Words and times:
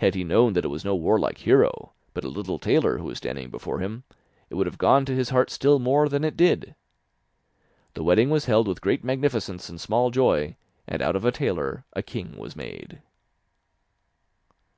Had 0.00 0.14
he 0.14 0.22
known 0.22 0.52
that 0.52 0.66
it 0.66 0.68
was 0.68 0.84
no 0.84 0.94
warlike 0.94 1.38
hero, 1.38 1.94
but 2.12 2.24
a 2.24 2.28
little 2.28 2.58
tailor 2.58 2.98
who 2.98 3.04
was 3.04 3.16
standing 3.16 3.48
before 3.48 3.78
him, 3.78 4.04
it 4.50 4.54
would 4.54 4.66
have 4.66 4.76
gone 4.76 5.06
to 5.06 5.14
his 5.14 5.30
heart 5.30 5.50
still 5.50 5.78
more 5.78 6.10
than 6.10 6.24
it 6.24 6.36
did. 6.36 6.74
The 7.94 8.02
wedding 8.04 8.28
was 8.28 8.44
held 8.44 8.68
with 8.68 8.82
great 8.82 9.02
magnificence 9.02 9.66
and 9.70 9.80
small 9.80 10.10
joy, 10.10 10.56
and 10.86 11.00
out 11.00 11.16
of 11.16 11.24
a 11.24 11.32
tailor 11.32 11.86
a 11.94 12.02
king 12.02 12.36
was 12.36 12.54
made. 12.54 13.00